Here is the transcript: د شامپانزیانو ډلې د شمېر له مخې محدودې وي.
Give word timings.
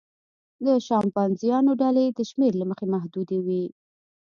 د 0.65 0.67
شامپانزیانو 0.87 1.71
ډلې 1.81 2.05
د 2.17 2.19
شمېر 2.29 2.53
له 2.61 2.65
مخې 2.69 2.85
محدودې 2.93 3.39
وي. 3.45 3.65